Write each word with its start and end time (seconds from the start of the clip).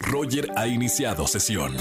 Roger 0.00 0.48
ha 0.56 0.66
iniciado 0.66 1.26
sesión. 1.26 1.74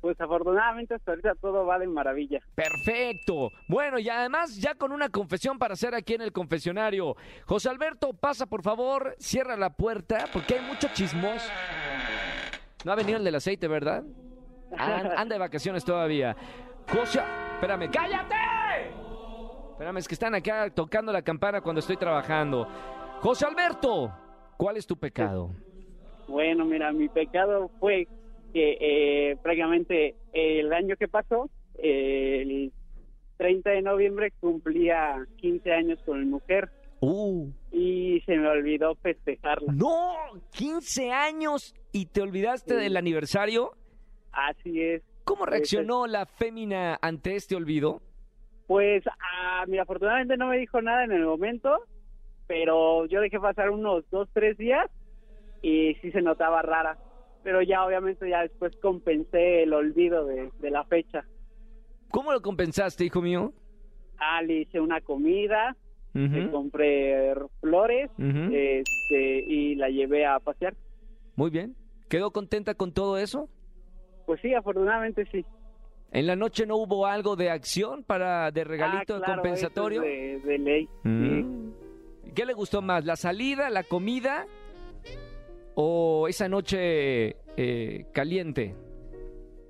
Pues 0.00 0.20
afortunadamente 0.20 0.94
hasta 0.94 1.12
ahorita 1.12 1.34
todo 1.40 1.64
va 1.64 1.78
de 1.78 1.86
maravilla. 1.86 2.40
Perfecto. 2.54 3.50
Bueno, 3.68 3.98
y 4.00 4.08
además 4.08 4.56
ya 4.60 4.74
con 4.74 4.90
una 4.92 5.08
confesión 5.08 5.58
para 5.58 5.74
hacer 5.74 5.94
aquí 5.94 6.14
en 6.14 6.22
el 6.22 6.32
confesionario. 6.32 7.16
José 7.46 7.68
Alberto, 7.68 8.12
pasa 8.12 8.46
por 8.46 8.62
favor, 8.62 9.14
cierra 9.18 9.56
la 9.56 9.70
puerta 9.70 10.26
porque 10.32 10.54
hay 10.54 10.60
mucho 10.66 10.88
chismos. 10.92 11.40
No 12.84 12.92
ha 12.92 12.94
venido 12.96 13.18
el 13.18 13.24
del 13.24 13.34
aceite, 13.36 13.66
¿verdad? 13.68 14.02
An- 14.76 15.12
anda 15.16 15.34
de 15.34 15.38
vacaciones 15.38 15.84
todavía. 15.84 16.36
José, 16.92 17.20
espérame, 17.54 17.90
cállate. 17.90 18.34
Espérame, 19.78 19.98
es 19.98 20.08
que 20.08 20.14
están 20.14 20.34
acá 20.34 20.68
tocando 20.70 21.12
la 21.12 21.22
campana 21.22 21.60
cuando 21.60 21.78
estoy 21.78 21.96
trabajando. 21.96 22.66
José 23.20 23.46
Alberto, 23.46 24.12
¿cuál 24.56 24.76
es 24.76 24.84
tu 24.86 24.96
pecado? 24.96 25.50
Bueno, 26.26 26.64
mira, 26.64 26.90
mi 26.92 27.08
pecado 27.08 27.70
fue 27.78 28.08
que 28.52 28.76
eh, 29.30 29.36
prácticamente 29.40 30.16
el 30.32 30.72
año 30.72 30.96
que 30.96 31.06
pasó, 31.06 31.48
eh, 31.74 32.42
el 32.42 32.72
30 33.36 33.70
de 33.70 33.82
noviembre, 33.82 34.32
cumplía 34.40 35.24
15 35.36 35.72
años 35.72 36.00
con 36.04 36.18
mi 36.20 36.26
mujer 36.26 36.70
Uh, 37.00 37.48
y 37.70 38.20
se 38.26 38.36
me 38.36 38.48
olvidó 38.48 38.96
festejarla. 38.96 39.72
no, 39.72 40.16
15 40.50 41.12
años 41.12 41.72
y 41.92 42.06
te 42.06 42.20
olvidaste 42.20 42.74
Sí. 42.74 42.80
del 42.80 42.96
aniversario. 42.96 43.70
Así 44.32 44.82
es. 44.82 45.02
¿Cómo 45.22 45.46
reaccionó 45.46 46.08
la 46.08 46.26
fémina 46.26 46.98
ante 47.00 47.36
este 47.36 47.54
olvido? 47.54 48.02
Pues, 48.68 49.02
ah, 49.06 49.64
mira, 49.66 49.84
afortunadamente 49.84 50.36
no 50.36 50.48
me 50.48 50.58
dijo 50.58 50.82
nada 50.82 51.02
en 51.02 51.12
el 51.12 51.24
momento, 51.24 51.74
pero 52.46 53.06
yo 53.06 53.22
dejé 53.22 53.40
pasar 53.40 53.70
unos 53.70 54.04
dos, 54.10 54.28
tres 54.34 54.58
días 54.58 54.90
y 55.62 55.94
sí 56.02 56.12
se 56.12 56.20
notaba 56.20 56.60
rara. 56.60 56.98
Pero 57.42 57.62
ya 57.62 57.82
obviamente 57.86 58.28
ya 58.28 58.42
después 58.42 58.76
compensé 58.76 59.62
el 59.62 59.72
olvido 59.72 60.26
de, 60.26 60.50
de 60.60 60.70
la 60.70 60.84
fecha. 60.84 61.24
¿Cómo 62.10 62.30
lo 62.30 62.42
compensaste, 62.42 63.06
hijo 63.06 63.22
mío? 63.22 63.54
Ah, 64.18 64.42
le 64.42 64.60
hice 64.60 64.80
una 64.80 65.00
comida, 65.00 65.74
le 66.12 66.50
compré 66.50 67.32
flores 67.60 68.10
este, 68.18 69.40
y 69.46 69.76
la 69.76 69.88
llevé 69.88 70.26
a 70.26 70.40
pasear. 70.40 70.74
Muy 71.36 71.48
bien. 71.48 71.74
¿Quedó 72.10 72.32
contenta 72.32 72.74
con 72.74 72.92
todo 72.92 73.16
eso? 73.16 73.48
Pues 74.26 74.42
sí, 74.42 74.52
afortunadamente 74.52 75.24
sí. 75.32 75.46
¿En 76.10 76.26
la 76.26 76.36
noche 76.36 76.64
no 76.66 76.76
hubo 76.76 77.06
algo 77.06 77.36
de 77.36 77.50
acción 77.50 78.02
para 78.02 78.50
de 78.50 78.64
regalito 78.64 79.16
Ah, 79.16 79.18
claro, 79.18 79.42
compensatorio? 79.42 80.02
es 80.02 80.42
de, 80.42 80.52
de 80.52 80.58
ley. 80.58 80.88
sí. 81.02 81.08
Mm. 81.08 81.72
¿Qué 82.34 82.44
le 82.46 82.52
gustó 82.54 82.82
más, 82.82 83.04
la 83.04 83.16
salida, 83.16 83.68
la 83.70 83.82
comida 83.82 84.46
o 85.74 86.28
esa 86.28 86.48
noche 86.48 87.36
eh, 87.56 88.06
caliente? 88.12 88.74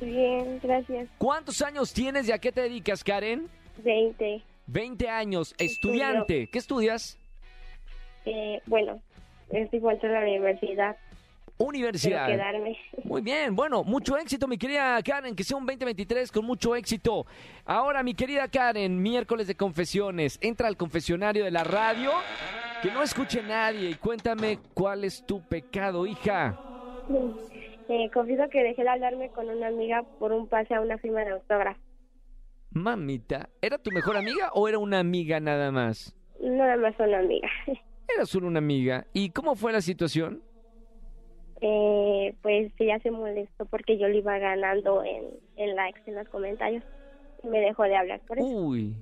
Bien, 0.00 0.60
gracias. 0.62 1.08
¿Cuántos 1.18 1.62
años 1.62 1.92
tienes 1.92 2.28
y 2.28 2.32
a 2.32 2.38
qué 2.38 2.52
te 2.52 2.62
dedicas, 2.62 3.02
Karen? 3.02 3.48
20. 3.78 4.42
20 4.66 5.08
años, 5.08 5.54
estudiante. 5.58 6.48
¿Qué 6.48 6.58
estudias? 6.58 7.18
Eh, 8.24 8.60
bueno, 8.66 9.00
estoy 9.50 9.78
vuelta 9.78 10.08
a 10.08 10.10
la 10.10 10.20
universidad. 10.20 10.96
Quiero 11.56 11.68
Universidad. 11.70 12.26
quedarme. 12.26 12.76
Muy 13.04 13.22
bien, 13.22 13.56
bueno, 13.56 13.82
mucho 13.82 14.18
éxito, 14.18 14.46
mi 14.46 14.58
querida 14.58 15.00
Karen, 15.02 15.34
que 15.34 15.42
sea 15.42 15.56
un 15.56 15.64
2023 15.64 16.30
con 16.30 16.44
mucho 16.44 16.76
éxito. 16.76 17.24
Ahora, 17.64 18.02
mi 18.02 18.12
querida 18.14 18.46
Karen, 18.48 19.00
miércoles 19.00 19.46
de 19.46 19.54
confesiones, 19.54 20.38
entra 20.42 20.68
al 20.68 20.76
confesionario 20.76 21.44
de 21.44 21.50
la 21.50 21.64
radio, 21.64 22.10
que 22.82 22.90
no 22.90 23.02
escuche 23.02 23.42
nadie 23.42 23.90
y 23.90 23.94
cuéntame 23.94 24.58
cuál 24.74 25.04
es 25.04 25.24
tu 25.24 25.40
pecado, 25.42 26.06
hija. 26.06 26.58
Eh, 27.88 28.10
confieso 28.12 28.48
que 28.50 28.62
dejé 28.62 28.82
de 28.82 28.88
hablarme 28.88 29.30
con 29.30 29.48
una 29.48 29.68
amiga 29.68 30.02
por 30.18 30.32
un 30.32 30.48
pase 30.48 30.74
a 30.74 30.80
una 30.80 30.98
firma 30.98 31.20
de 31.24 31.30
autógrafo. 31.30 31.80
Mamita, 32.70 33.48
¿era 33.62 33.78
tu 33.78 33.90
mejor 33.90 34.16
amiga 34.16 34.50
o 34.52 34.68
era 34.68 34.78
una 34.78 34.98
amiga 34.98 35.40
nada 35.40 35.70
más? 35.70 36.14
Nada 36.40 36.76
más 36.76 36.94
una 36.98 37.18
amiga. 37.18 37.48
Era 38.14 38.24
solo 38.24 38.46
una 38.46 38.58
amiga. 38.58 39.06
¿Y 39.12 39.30
cómo 39.30 39.56
fue 39.56 39.72
la 39.72 39.80
situación? 39.80 40.40
Eh, 41.60 42.36
pues 42.40 42.70
ella 42.78 43.00
se 43.00 43.10
molestó 43.10 43.64
porque 43.66 43.98
yo 43.98 44.06
le 44.06 44.18
iba 44.18 44.38
ganando 44.38 45.02
en, 45.02 45.24
en 45.56 45.74
likes 45.74 46.02
en 46.06 46.14
los 46.14 46.28
comentarios. 46.28 46.84
Y 47.42 47.48
me 47.48 47.58
dejó 47.60 47.82
de 47.82 47.96
hablar 47.96 48.20
por 48.20 48.38
eso. 48.38 48.46
Uy. 48.46 48.94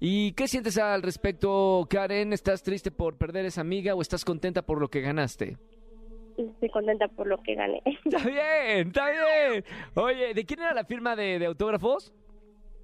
¿Y 0.00 0.32
qué 0.32 0.48
sientes 0.48 0.78
al 0.78 1.02
respecto, 1.02 1.86
Karen? 1.90 2.32
¿Estás 2.32 2.62
triste 2.62 2.90
por 2.90 3.16
perder 3.18 3.44
esa 3.44 3.60
amiga 3.60 3.94
o 3.94 4.00
estás 4.00 4.24
contenta 4.24 4.62
por 4.62 4.80
lo 4.80 4.88
que 4.88 5.02
ganaste? 5.02 5.58
Estoy 6.38 6.70
contenta 6.70 7.06
por 7.08 7.26
lo 7.26 7.36
que 7.42 7.54
gané. 7.54 7.82
Está 8.04 8.18
bien, 8.26 8.88
está 8.88 9.04
bien. 9.10 9.62
Oye, 9.94 10.32
¿de 10.32 10.44
quién 10.46 10.60
era 10.60 10.72
la 10.72 10.84
firma 10.84 11.14
de, 11.14 11.38
de 11.38 11.44
autógrafos? 11.46 12.14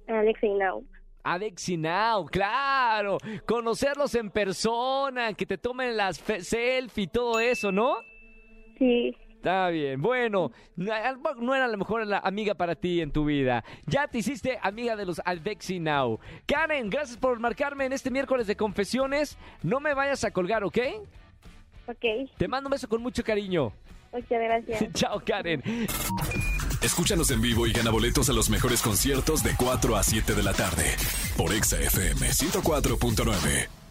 Alex 0.07 0.43
y 0.43 0.49
Now. 0.53 0.83
Adexinao, 1.23 2.25
claro. 2.27 3.17
Conocerlos 3.45 4.13
en 4.15 4.29
persona, 4.29 5.33
que 5.33 5.45
te 5.45 5.57
tomen 5.57 5.97
las 5.97 6.19
fe- 6.21 6.41
selfie 6.41 7.05
y 7.05 7.07
todo 7.07 7.39
eso, 7.41 7.71
¿no? 7.71 7.95
Sí, 8.77 9.13
Está 9.37 9.69
bien, 9.69 10.01
bueno, 10.01 10.51
no 10.75 11.55
era 11.55 11.65
a 11.65 11.67
lo 11.67 11.77
mejor 11.77 12.05
la 12.07 12.17
amiga 12.17 12.55
para 12.55 12.73
ti 12.73 13.01
en 13.01 13.11
tu 13.11 13.23
vida. 13.23 13.63
Ya 13.85 14.07
te 14.07 14.17
hiciste 14.17 14.57
amiga 14.63 14.95
de 14.95 15.05
los 15.05 15.21
Adexi 15.23 15.79
Now. 15.79 16.19
Karen, 16.47 16.89
gracias 16.89 17.17
por 17.17 17.39
marcarme 17.39 17.85
en 17.85 17.93
este 17.93 18.09
miércoles 18.09 18.47
de 18.47 18.57
confesiones. 18.57 19.37
No 19.61 19.79
me 19.79 19.93
vayas 19.93 20.23
a 20.23 20.31
colgar, 20.31 20.63
¿ok? 20.63 20.79
ok. 21.87 22.31
Te 22.35 22.47
mando 22.47 22.67
un 22.67 22.71
beso 22.71 22.89
con 22.89 23.01
mucho 23.01 23.23
cariño. 23.23 23.71
Muchas 24.11 24.41
gracias. 24.41 24.91
Chao, 24.93 25.21
Karen. 25.23 25.61
Escúchanos 26.81 27.29
en 27.29 27.39
vivo 27.39 27.67
y 27.67 27.73
gana 27.73 27.91
boletos 27.91 28.29
a 28.31 28.33
los 28.33 28.49
mejores 28.49 28.81
conciertos 28.81 29.43
de 29.43 29.51
4 29.55 29.95
a 29.95 30.03
7 30.03 30.33
de 30.33 30.43
la 30.43 30.53
tarde 30.53 30.95
por 31.37 31.53
Exa 31.53 31.79
FM 31.79 32.27
104.9. 32.27 33.86